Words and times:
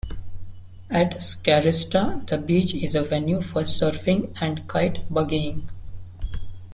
At 0.89 1.17
Scarista 1.21 2.25
the 2.25 2.39
beach 2.39 2.73
is 2.73 2.95
a 2.95 3.03
venue 3.03 3.39
for 3.39 3.65
surfing 3.65 4.35
and 4.41 4.67
kite 4.67 5.05
buggying. 5.13 5.69